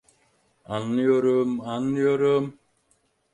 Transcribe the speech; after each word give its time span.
Anlıyorum, 0.65 1.61
anlıyorum… 1.61 2.59